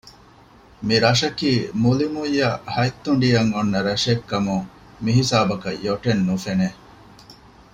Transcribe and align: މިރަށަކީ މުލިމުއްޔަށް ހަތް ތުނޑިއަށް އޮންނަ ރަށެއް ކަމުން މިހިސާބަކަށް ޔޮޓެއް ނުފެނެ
މިރަށަކީ 0.87 1.51
މުލިމުއްޔަށް 1.81 2.61
ހަތް 2.75 2.99
ތުނޑިއަށް 3.03 3.51
އޮންނަ 3.55 3.79
ރަށެއް 3.87 4.25
ކަމުން 4.29 4.65
މިހިސާބަކަށް 5.03 5.79
ޔޮޓެއް 5.85 6.23
ނުފެނެ 6.27 6.67